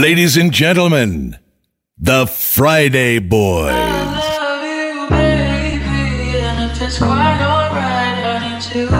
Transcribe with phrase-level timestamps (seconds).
[0.00, 1.36] Ladies and gentlemen,
[1.98, 3.68] the Friday Boys.
[3.70, 8.99] I love you, baby, and if it's quite alright, I need to.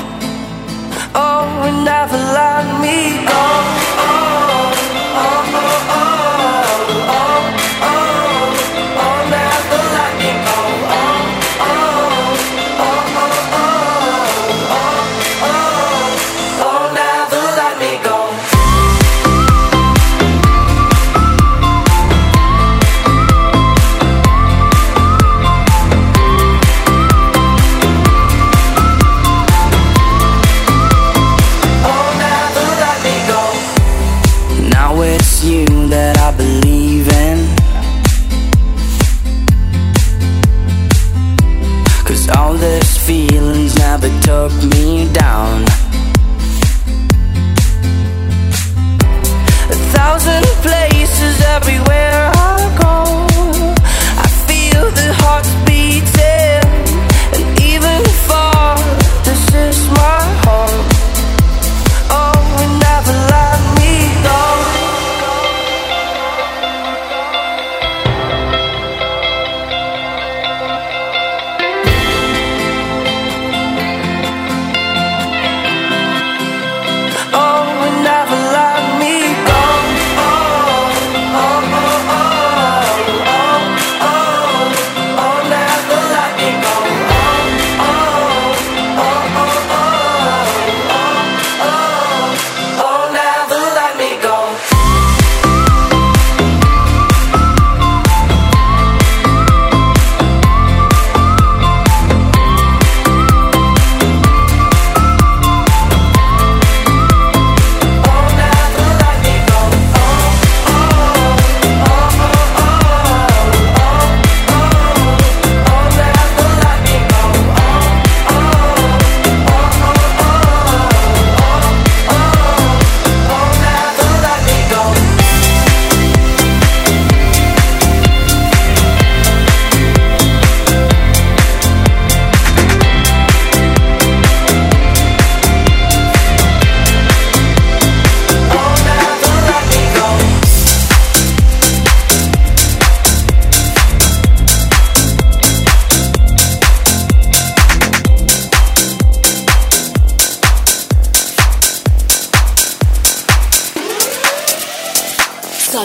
[1.13, 3.90] Oh, and never let me go.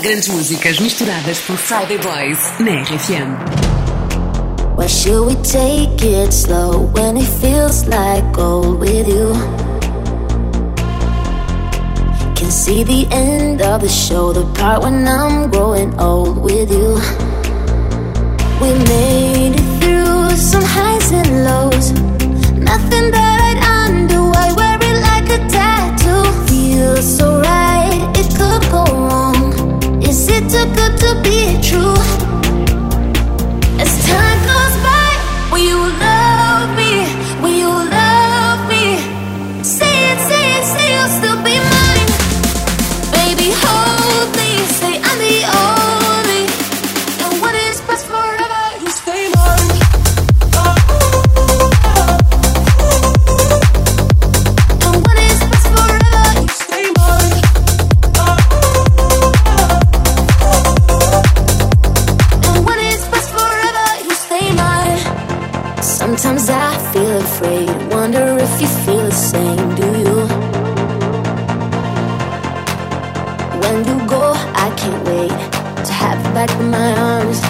[0.07, 3.37] Grandes músicas misturadas por Friday Boys na RFM.
[4.77, 9.35] Why should we take it slow when it feels like gold with you?
[12.37, 17.01] Can see the end of the show, the part when I'm growing old with you.
[18.63, 21.91] We made it through some highs and lows.
[22.53, 24.31] Nothing that I'd undo.
[24.33, 26.23] I wear it like a tattoo.
[26.47, 29.36] Feels so right, it could go wrong.
[30.29, 32.26] Is it too good to be true?
[67.37, 70.17] Afraid, wonder if you feel the same, do you?
[73.63, 74.33] When you go,
[74.65, 75.37] I can't wait
[75.87, 77.41] to have you back in my arms,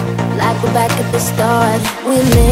[0.41, 1.81] like we're back at the start.
[2.05, 2.46] We made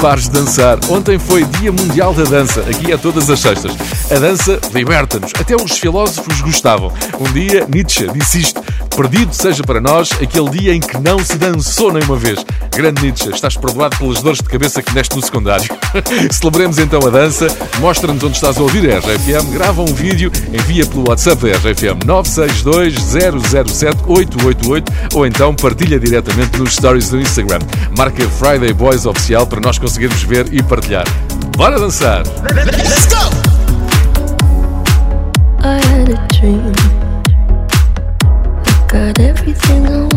[0.00, 0.78] pares de dançar.
[0.88, 2.60] Ontem foi Dia Mundial da Dança.
[2.62, 3.72] Aqui é todas as sextas.
[4.10, 5.32] A dança liberta-nos.
[5.38, 6.90] Até os filósofos gostavam.
[7.20, 8.62] Um dia Nietzsche disse isto.
[8.96, 12.44] Perdido seja para nós aquele dia em que não se dançou nem uma vez.
[12.80, 15.68] Grande Nietzsche, estás perdoado pelas dores de cabeça que deste no secundário.
[16.32, 17.46] Celebremos então a dança.
[17.78, 19.52] Mostra-nos onde estás a ouvir a RFM.
[19.52, 22.94] Grava um vídeo, envia pelo WhatsApp da RFM 962
[23.74, 27.58] 007 888 ou então partilha diretamente nos stories do Instagram.
[27.98, 31.04] Marca Friday Boys Oficial para nós conseguirmos ver e partilhar.
[31.58, 32.22] Bora dançar!
[35.62, 36.72] I had a dream.
[38.64, 40.09] I got everything I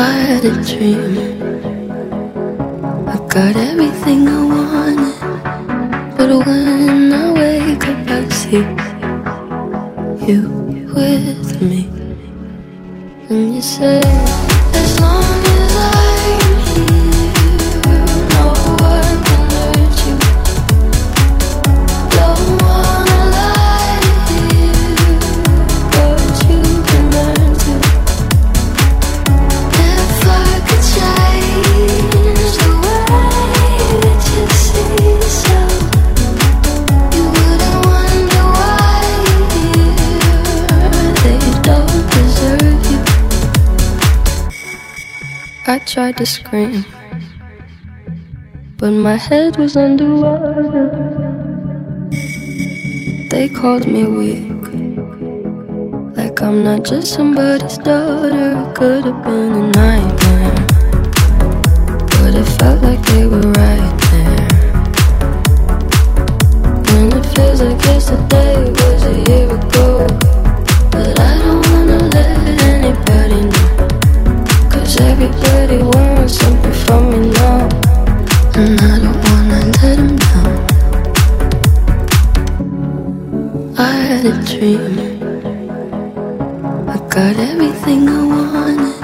[0.00, 1.18] I had a dream.
[3.08, 6.16] I got everything I wanted.
[6.16, 8.58] But when I wake up, I see
[10.24, 10.42] you
[10.94, 11.88] with me.
[13.28, 14.00] And you say,
[45.88, 46.84] tried to scream,
[48.76, 50.90] but my head was underwater.
[53.30, 54.66] They called me weak,
[56.14, 58.70] like I'm not just somebody's daughter.
[58.74, 60.66] Could have been a nightmare,
[62.20, 64.48] but it felt like they were right there.
[66.92, 70.27] And it feels like yesterday was a year ago.
[75.20, 77.68] Everybody wants something from me now,
[78.54, 80.52] and I don't wanna let them down.
[83.76, 84.94] I had a dream,
[86.86, 88.94] I got everything I wanted,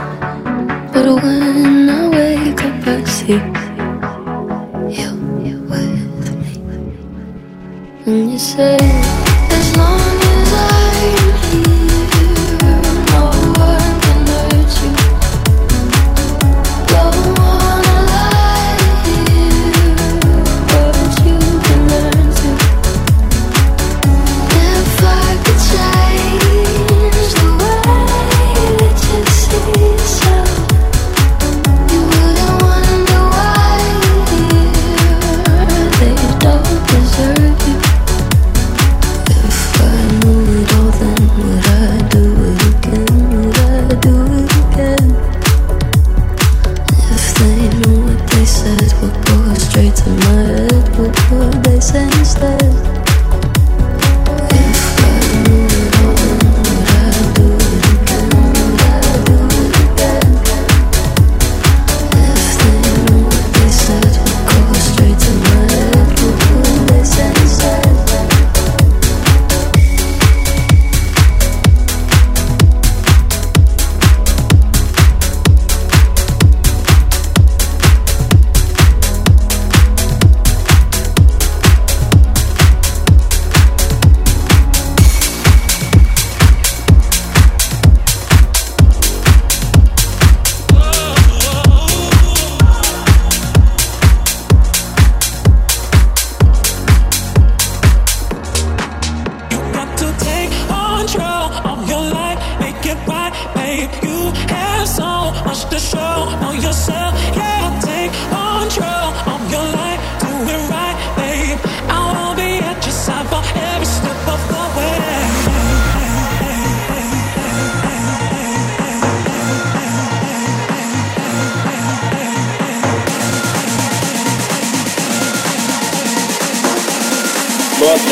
[0.92, 3.42] but when I wake up, I see.
[5.44, 5.58] you
[6.18, 6.54] with me.
[8.06, 8.78] And you say,
[9.50, 10.03] as long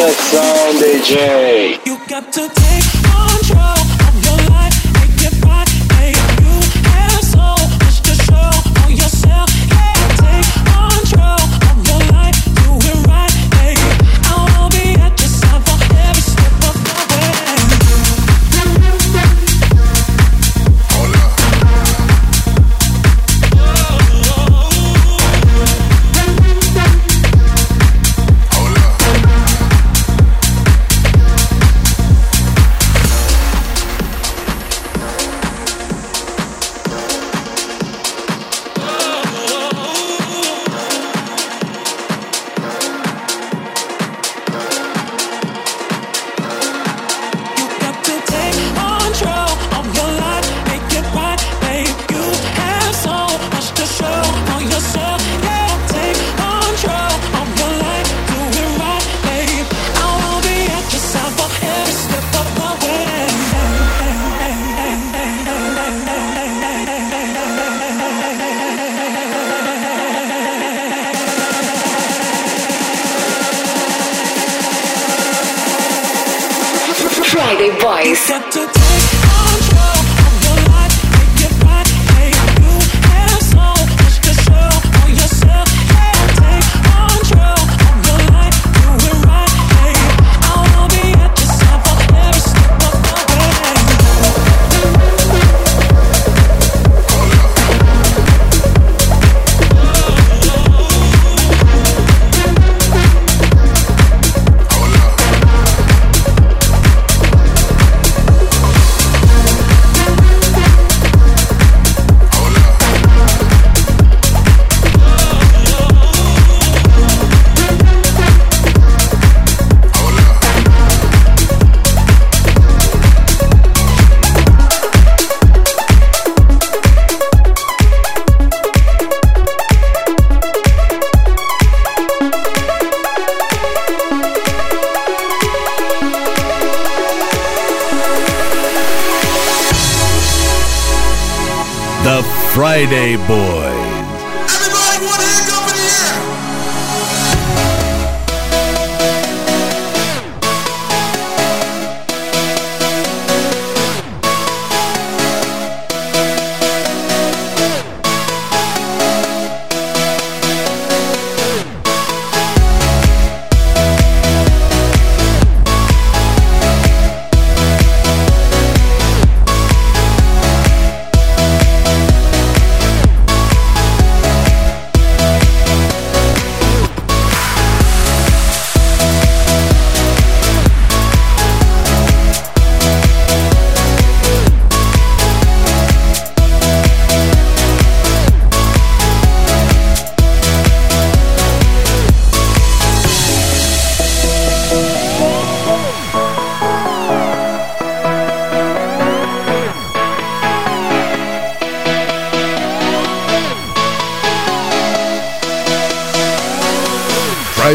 [0.03, 1.87] the sound, DJ.
[1.87, 2.62] You got to.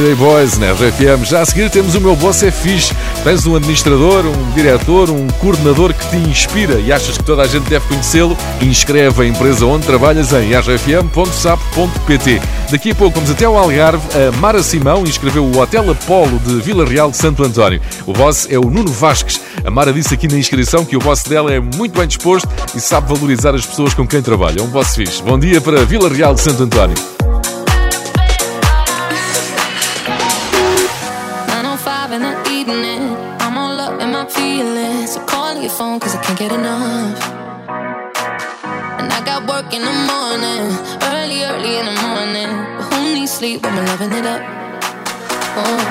[0.07, 1.25] Friday Boys na RFM.
[1.25, 2.95] Já a seguir temos o meu boss é fixe.
[3.25, 7.47] Tens um administrador, um diretor, um coordenador que te inspira e achas que toda a
[7.47, 8.37] gente deve conhecê-lo?
[8.61, 12.41] Inscreve a empresa onde trabalhas em rfm.sap.pt.
[12.71, 14.01] Daqui a pouco vamos até ao Algarve.
[14.15, 17.81] A Mara Simão inscreveu o Hotel Apolo de Vila Real de Santo António.
[18.05, 19.41] O boss é o Nuno Vasques.
[19.65, 22.79] A Mara disse aqui na inscrição que o boss dela é muito bem disposto e
[22.79, 24.61] sabe valorizar as pessoas com quem trabalha.
[24.61, 25.21] É um boss fixe.
[25.21, 27.16] Bom dia para Vila Real de Santo António.
[43.99, 44.41] Loving it up.
[45.59, 45.86] Oh.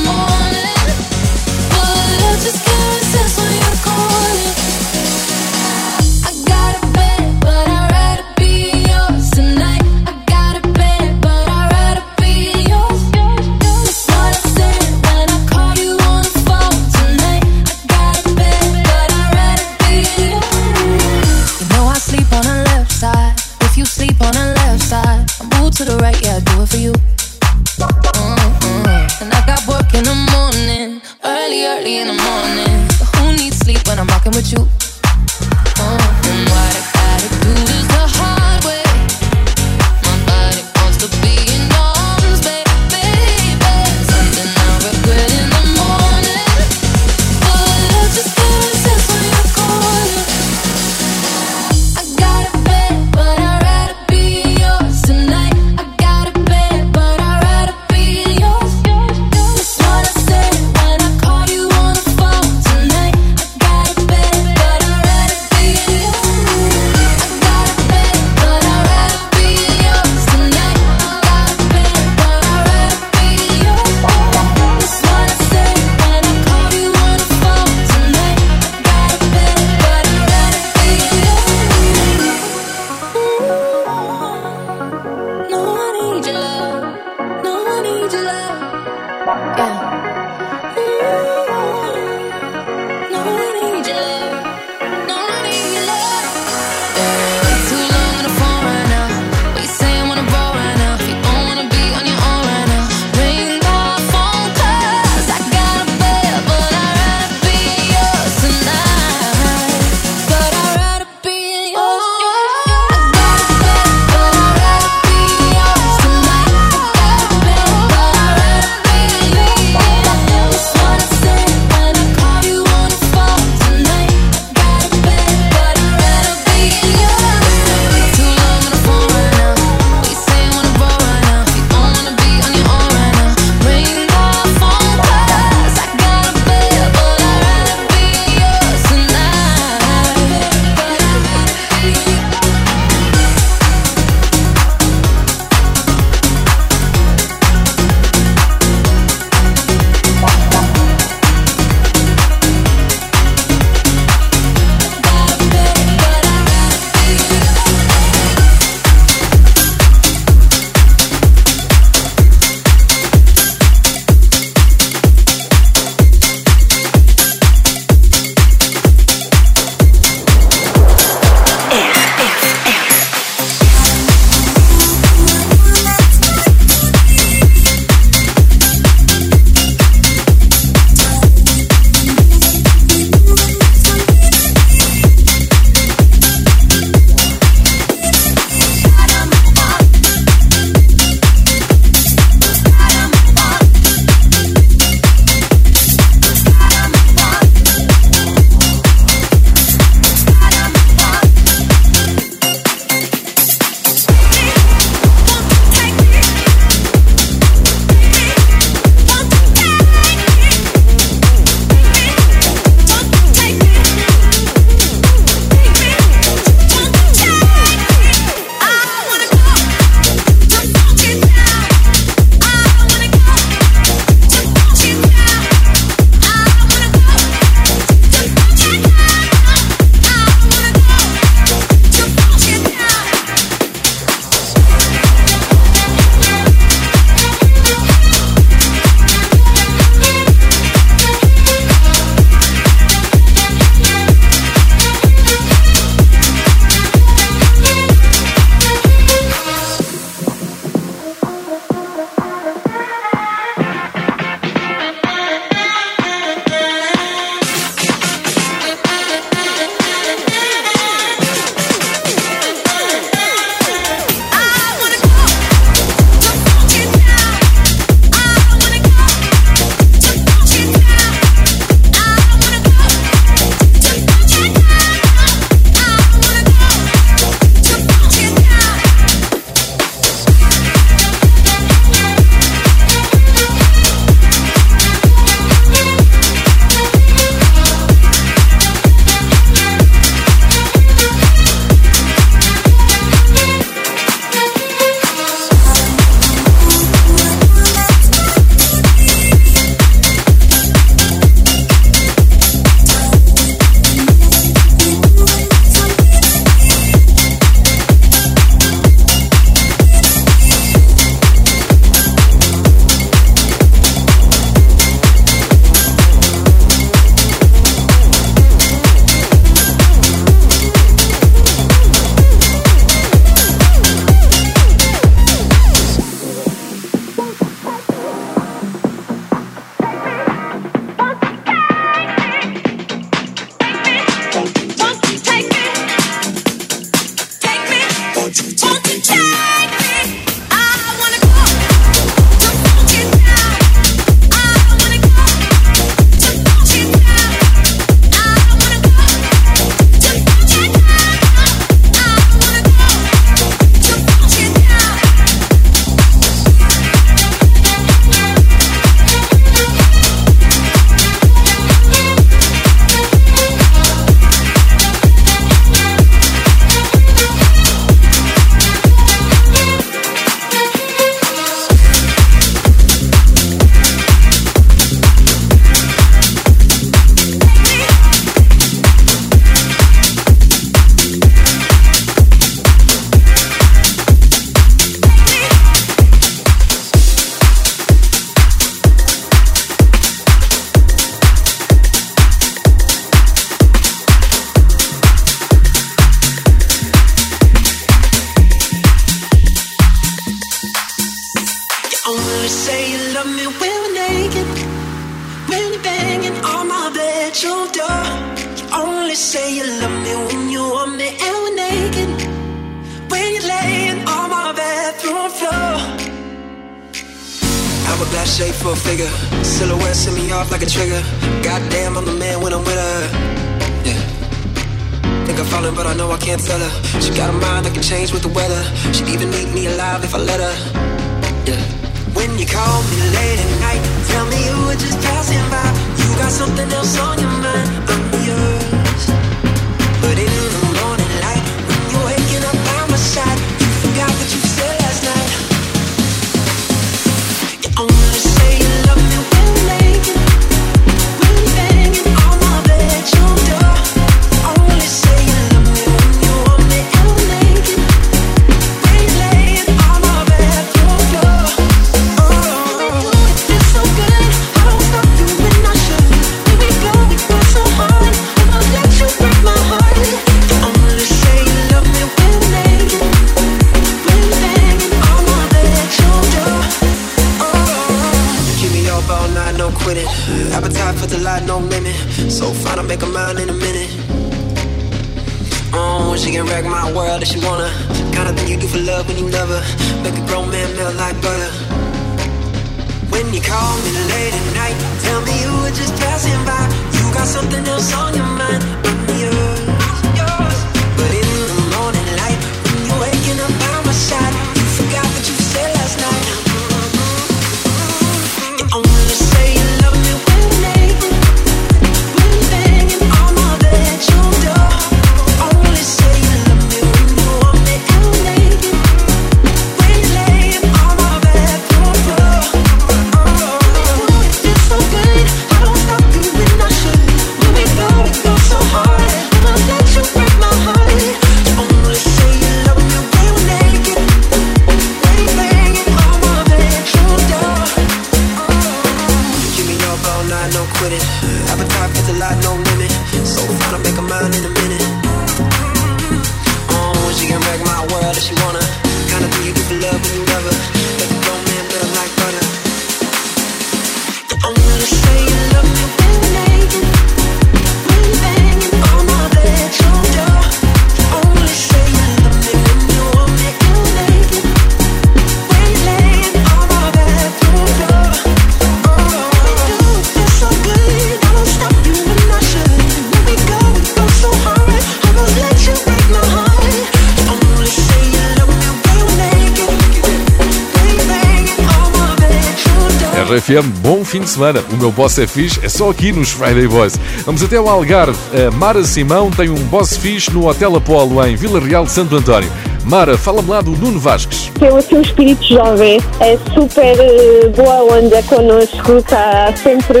[583.38, 584.64] RFM, bom fim de semana.
[584.72, 586.98] O meu boss é fixe, é só aqui nos Friday Boys.
[587.24, 588.18] Vamos até ao Algarve.
[588.34, 592.16] A Mara Simão tem um boss fixe no Hotel Apolo, em Vila Real de Santo
[592.16, 592.50] António.
[592.88, 594.50] Mara, fala-me lá do Nuno Vasques.
[594.58, 600.00] Tem assim um espírito jovem, é super uh, boa onda connosco, está sempre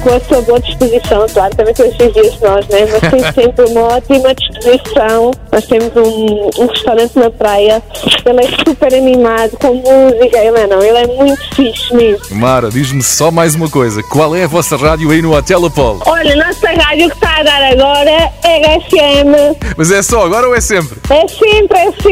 [0.00, 2.86] com a sua boa disposição, claro, também com os seus dias nós, né?
[2.92, 5.32] mas tem sempre uma ótima disposição.
[5.50, 7.82] Nós temos um, um restaurante na praia,
[8.24, 12.36] ele é super animado, com música, ele é, não, ele é muito fixe mesmo.
[12.36, 16.00] Mara, diz-me só mais uma coisa, qual é a vossa rádio aí no Hotel Apolo?
[16.06, 19.58] Olha, nossa rádio que está a dar agora é RFM.
[19.76, 20.98] Mas é só agora ou é sempre?
[21.10, 22.11] É sempre, é sempre.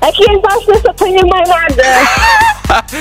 [0.00, 1.82] Aqui embaixo não se apanha mais nada.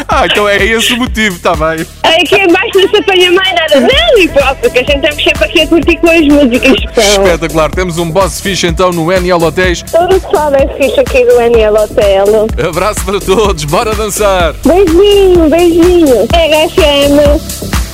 [0.07, 1.85] Ah, então é esse o motivo, está bem.
[2.03, 3.79] Aqui embaixo não se apanha mais nada.
[3.79, 6.99] Não, e pronto, porque a gente estamos sempre aqui a curtir com as músicas que.
[6.99, 9.81] Espetacular, temos um boss fixe então no NL Hotéis.
[9.81, 12.47] Todo o pessoal é fixe aqui do NL Hotel.
[12.69, 14.53] Abraço para todos, bora dançar!
[14.63, 16.25] Beijinho, beijinho.
[16.25, 17.75] RFM.
[17.75, 17.84] I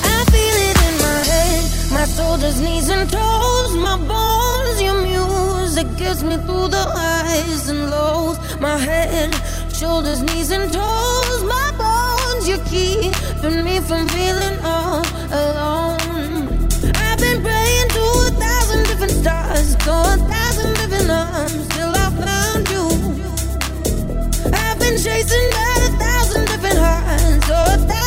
[10.22, 12.48] knees and toes, my bones.
[12.48, 16.68] You keeping me from feeling all alone.
[16.94, 22.08] I've been praying to a thousand different stars, to a thousand different arms, till I
[22.26, 22.84] found you.
[24.52, 28.01] I've been chasing by a thousand different hearts, so a thousand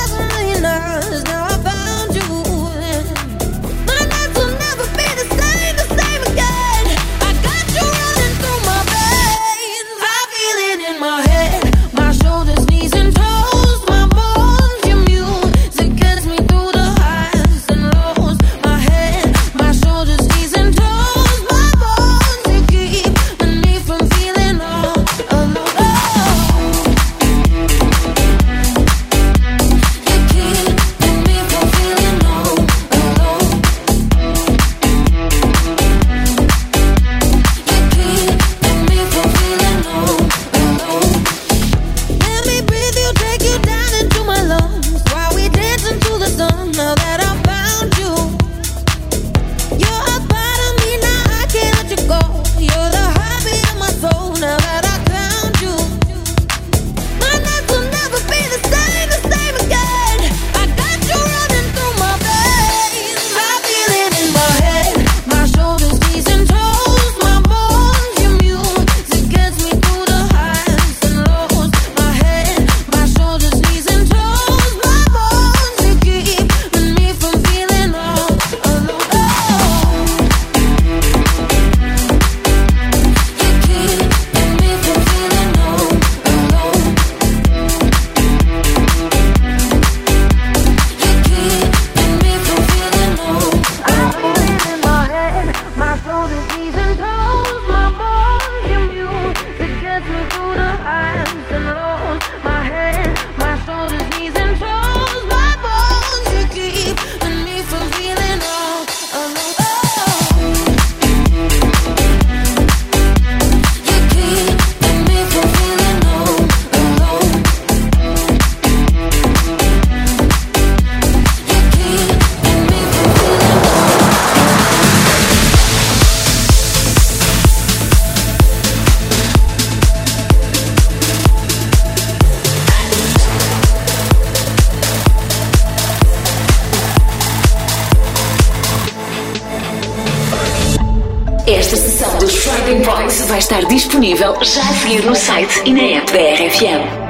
[144.06, 147.06] disponível já a seguir no site e na app da RFM.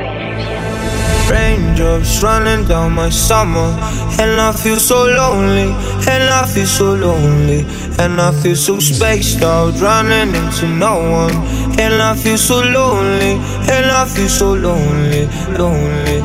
[1.28, 3.74] Raindrops running down my summer,
[4.20, 5.74] and I feel so lonely,
[6.08, 7.66] and I feel so lonely,
[7.98, 11.36] and I feel so spaced out, running into no one,
[11.80, 15.28] and I feel so lonely, and I feel so lonely,
[15.58, 16.24] lonely.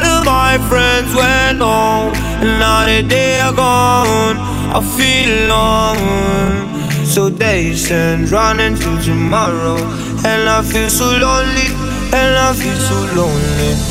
[0.00, 4.36] Of my friends went home, and now that they are gone,
[4.74, 6.78] I feel alone.
[7.08, 9.78] So days and running to tomorrow,
[10.28, 11.68] and I feel so lonely,
[12.12, 13.87] and I feel so lonely.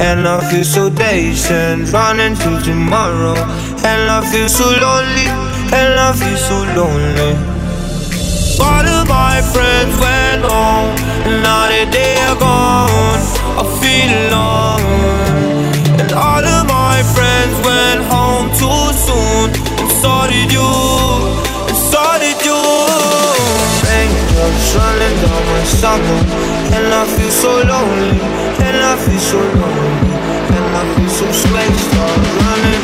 [0.00, 1.92] And I feel so distant.
[1.92, 3.36] Running to tomorrow.
[3.84, 5.28] And I feel so lonely.
[5.76, 7.36] And I feel so lonely.
[8.64, 10.96] All of my friends went home.
[11.28, 13.20] And now that they are gone,
[13.60, 16.00] I feel alone.
[16.00, 19.52] And all of my friends went home too soon.
[19.84, 20.72] And so did you.
[21.68, 22.60] And so did you.
[23.84, 26.20] Raindrops running down my summer.
[26.72, 28.40] And I feel so lonely.
[29.10, 30.14] Feel so lonely.
[30.54, 32.18] And I feel so spaced out.
[32.46, 32.79] Running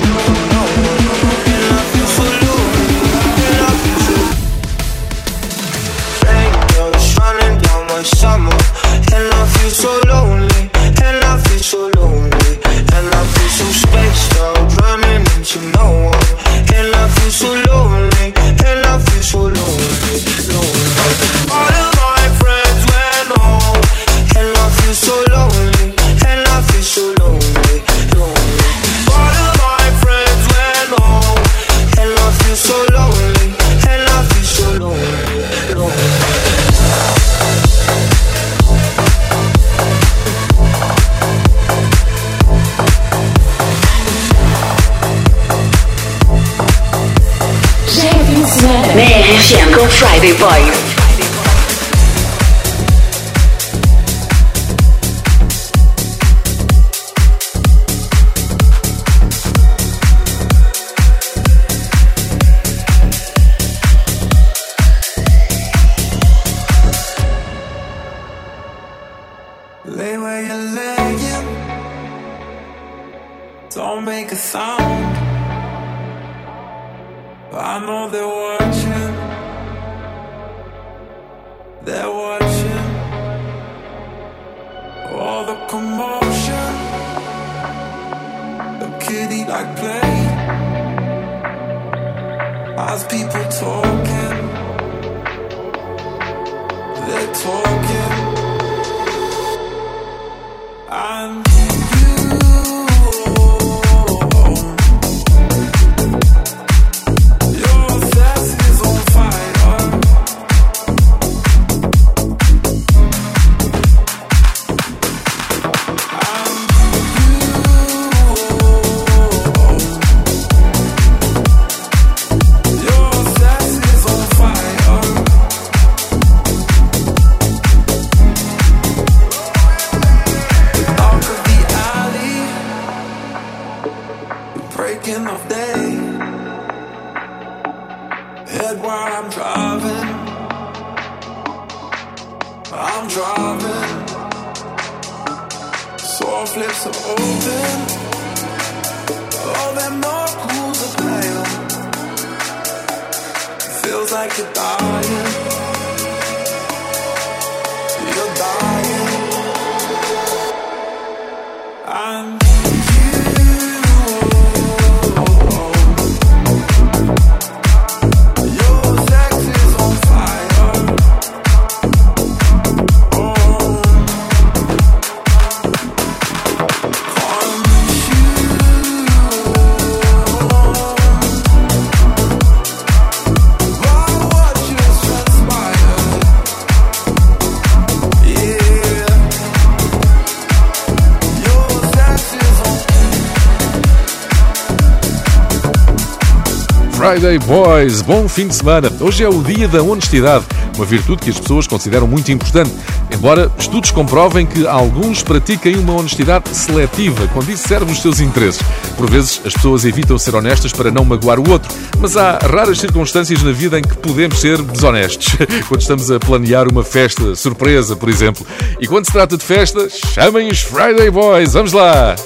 [197.06, 198.90] Friday Boys, bom fim de semana.
[199.00, 200.44] Hoje é o dia da honestidade,
[200.74, 202.72] uma virtude que as pessoas consideram muito importante.
[203.14, 208.60] Embora estudos comprovem que alguns pratiquem uma honestidade seletiva, quando isso serve os seus interesses.
[208.96, 212.80] Por vezes, as pessoas evitam ser honestas para não magoar o outro, mas há raras
[212.80, 215.36] circunstâncias na vida em que podemos ser desonestos.
[215.68, 218.44] Quando estamos a planear uma festa surpresa, por exemplo.
[218.80, 221.52] E quando se trata de festa, chamem os Friday Boys.
[221.52, 222.16] Vamos lá!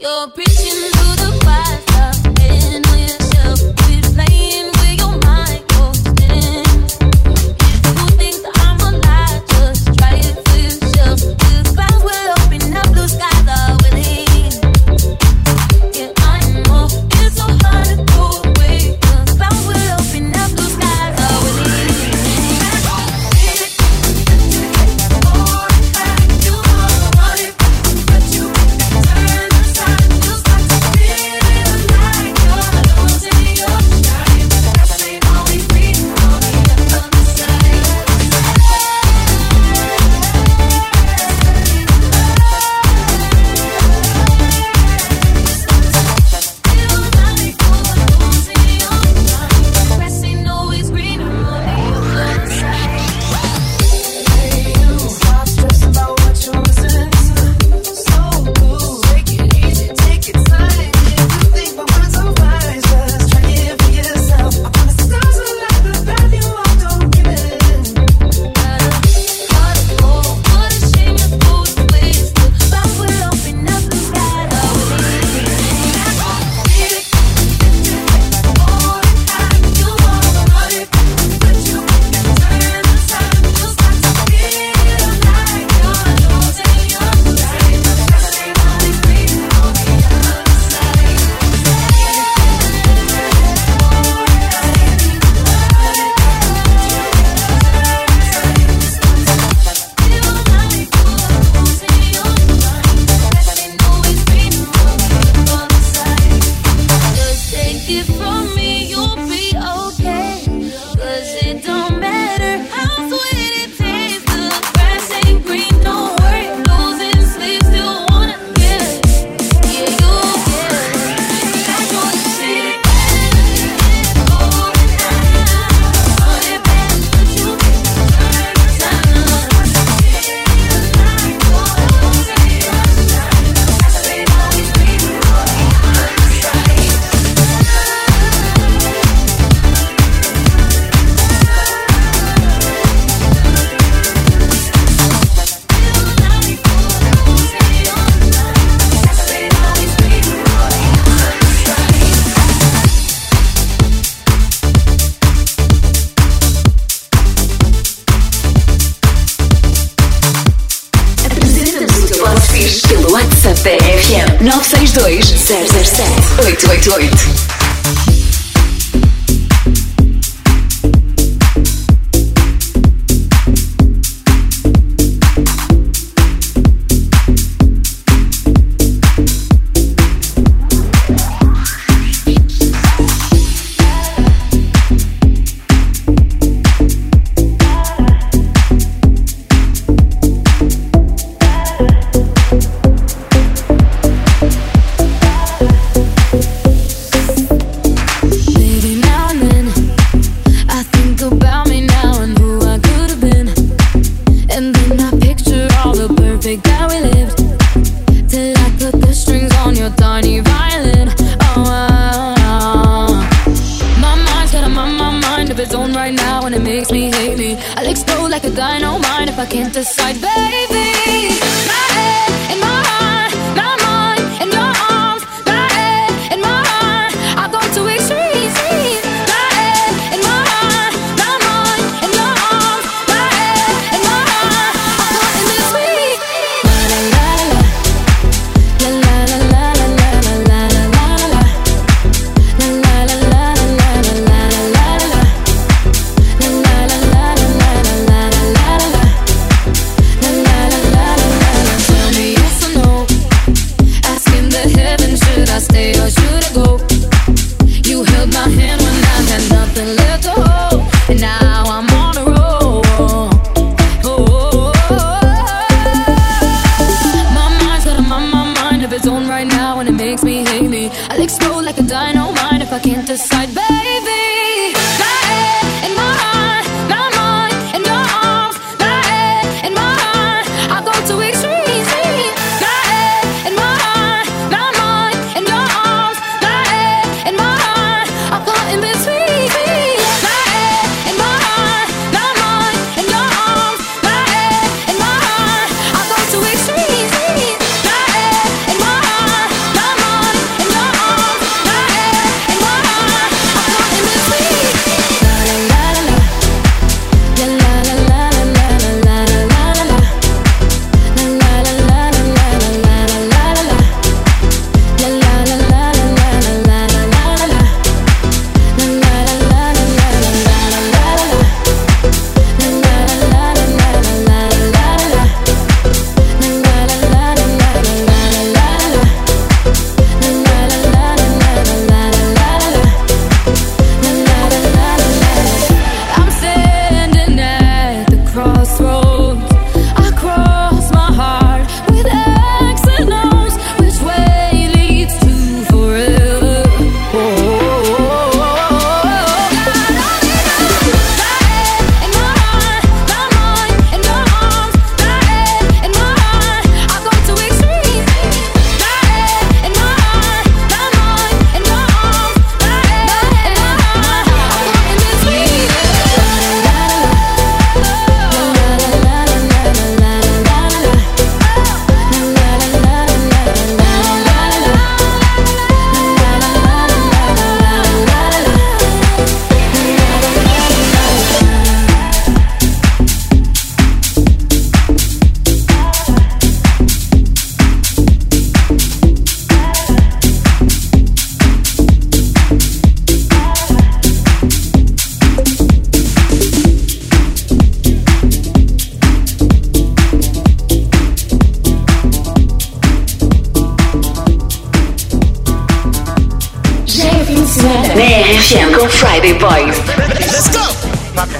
[0.00, 0.95] You're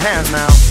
[0.07, 0.66] hands now.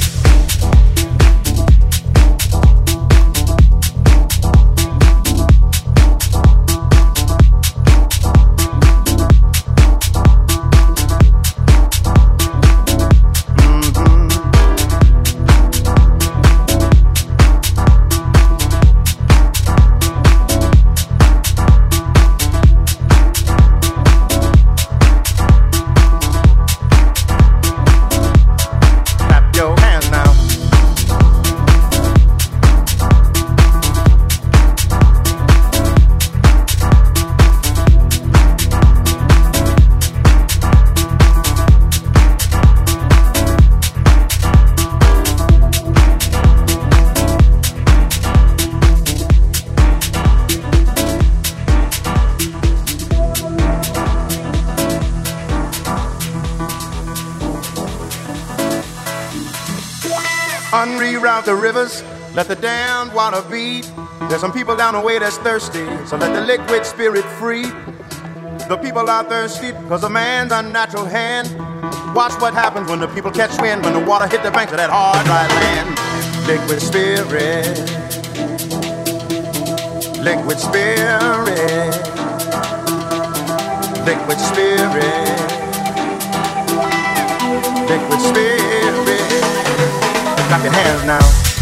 [64.86, 67.64] Down the way that's thirsty, so let the liquid spirit free.
[68.70, 71.48] The people are thirsty because of man's unnatural hand.
[72.14, 74.78] Watch what happens when the people catch wind, when the water hit the banks of
[74.78, 75.90] that hard, dry land.
[76.46, 77.66] Liquid spirit,
[80.22, 81.96] liquid spirit,
[84.06, 85.40] liquid spirit,
[87.90, 89.42] liquid spirit.
[90.46, 91.55] Clap your hands now.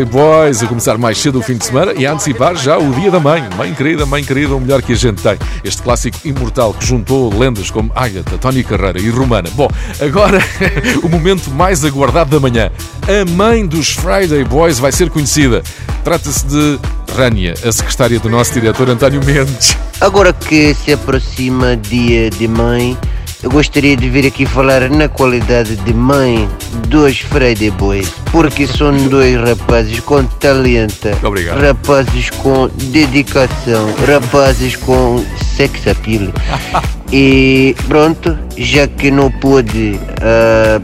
[0.00, 0.04] Hand.
[0.04, 2.92] Friday Boys a começar mais cedo o fim de semana e a antecipar já o
[2.94, 3.46] dia da mãe.
[3.56, 5.36] Mãe querida, mãe querida, o melhor que a gente tem.
[5.62, 9.50] Este clássico imortal que juntou lendas como Agatha, Tony Carreira e Romana.
[9.54, 9.68] Bom,
[10.00, 10.38] agora
[11.02, 12.70] o momento mais aguardado da manhã.
[13.02, 15.62] A mãe dos Friday Boys vai ser conhecida.
[16.04, 16.78] Trata-se de
[17.16, 19.76] Rania, a secretária do nosso diretor António Mendes.
[20.00, 22.96] Agora que se aproxima dia de mãe,
[23.42, 26.48] eu gostaria de vir aqui falar na qualidade de mãe
[26.88, 31.60] dos Friday Boys, porque são dois rapazes com talento, Obrigado.
[31.60, 35.24] rapazes com dedicação, rapazes com
[35.56, 36.28] sex appeal.
[37.12, 40.80] E pronto, já que não pude ah,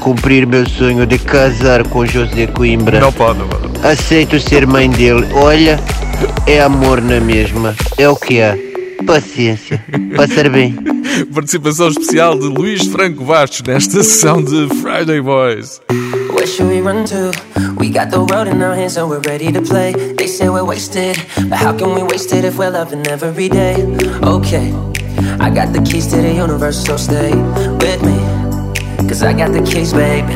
[0.00, 3.86] cumprir meu sonho de casar com José Coimbra, Não pode, não pode.
[3.86, 5.26] aceito ser mãe dele.
[5.34, 5.78] Olha,
[6.46, 8.56] é amor na mesma, é o que há.
[9.06, 9.82] Paciência,
[10.16, 10.76] passar bem.
[11.34, 15.80] Participação especial de Luís Franco Bastos nesta sessão de Friday Boys.
[16.32, 17.30] Where should we run to?
[17.78, 19.92] We got the world in our hands, so we're ready to play.
[19.92, 21.16] They say we're wasted,
[21.48, 23.76] but how can we waste it if we're loving every day?
[24.22, 24.72] Okay,
[25.40, 28.18] I got the keys to the universe, so stay with me.
[29.08, 30.26] Cause I got the keys, babe.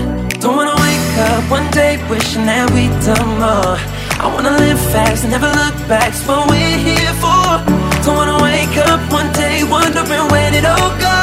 [0.40, 3.76] Don't wanna wake up one day wishing that we'd done more.
[4.18, 7.58] I wanna live fast, never look back, it's what we're here for.
[8.04, 8.31] Don't wanna
[8.72, 11.20] wake up one day wondering when it all go.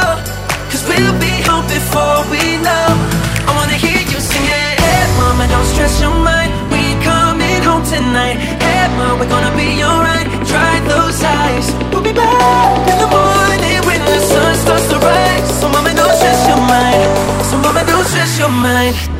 [0.70, 2.90] Cause we'll be home before we know.
[3.48, 4.76] I wanna hear you sing it.
[4.80, 6.52] Hey, mama, don't stress your mind.
[6.72, 8.38] We ain't coming home tonight.
[8.62, 10.28] Hey, mama, we're gonna be alright.
[10.46, 11.68] Dry those eyes.
[11.92, 15.48] We'll be back in the morning when the sun starts to rise.
[15.60, 17.10] So, mama, don't stress your mind.
[17.50, 19.19] So, mama, don't stress your mind.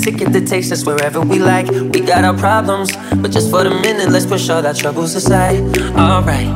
[0.00, 1.68] Ticket that takes us wherever we like.
[1.70, 5.60] We got our problems, but just for the minute, let's push all our troubles aside.
[5.96, 6.50] Alright,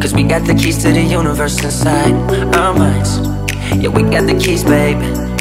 [0.00, 2.14] cause we got the keys to the universe inside
[2.56, 3.18] our minds.
[3.76, 4.98] Yeah, we got the keys, babe.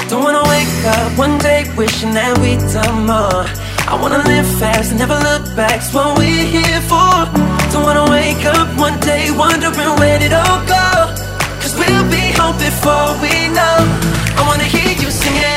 [0.10, 3.44] Don't wanna wake up one day wishing that we'd done more.
[3.92, 5.78] I wanna live fast never look back.
[5.78, 7.14] It's what we're here for.
[7.72, 10.88] Don't wanna wake up one day wondering where did it all go.
[11.62, 13.78] Cause we'll be home before we know.
[14.40, 15.57] I wanna hear you sing it.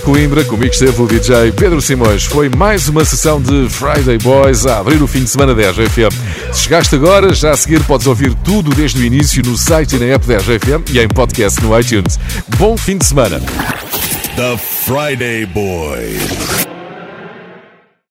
[0.00, 2.24] Coimbra, comigo esteve o DJ Pedro Simões.
[2.24, 6.14] Foi mais uma sessão de Friday Boys a abrir o fim de semana da RFM.
[6.52, 9.98] Se chegaste agora, já a seguir podes ouvir tudo desde o início no site e
[9.98, 12.18] na app da RFM e em podcast no iTunes.
[12.58, 13.40] Bom fim de semana.
[14.36, 16.59] The Friday Boys.